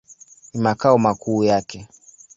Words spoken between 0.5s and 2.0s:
Ni makao makuu yake.